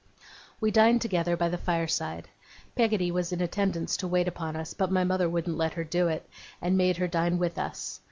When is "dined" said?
0.71-0.99